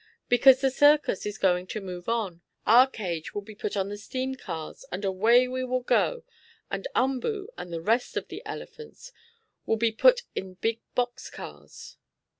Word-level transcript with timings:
"Because 0.29 0.61
the 0.61 0.71
circus 0.71 1.27
is 1.27 1.37
going 1.37 1.67
to 1.67 1.79
move 1.79 2.09
on. 2.09 2.41
Our 2.65 2.87
cage 2.87 3.35
will 3.35 3.43
be 3.43 3.53
put 3.53 3.77
on 3.77 3.89
the 3.89 3.99
steam 3.99 4.33
cars, 4.33 4.83
and 4.91 5.05
away 5.05 5.47
we 5.47 5.63
will 5.63 5.83
go, 5.83 6.23
and 6.71 6.87
Umboo, 6.95 7.49
and 7.55 7.71
the 7.71 7.81
rest 7.81 8.17
of 8.17 8.27
the 8.27 8.41
elephants, 8.43 9.11
will 9.67 9.77
be 9.77 9.91
put 9.91 10.23
in 10.33 10.55
big 10.55 10.79
box 10.95 11.29
cars." 11.29 11.97